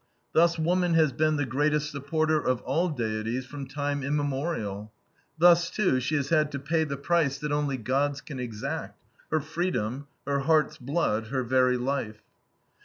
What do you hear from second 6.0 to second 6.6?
has had to